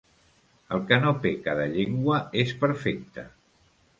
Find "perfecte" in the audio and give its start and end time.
2.65-3.29